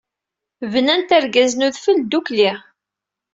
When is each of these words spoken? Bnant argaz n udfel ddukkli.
Bnant 0.71 1.09
argaz 1.17 1.51
n 1.55 1.65
udfel 1.67 1.97
ddukkli. 2.01 2.51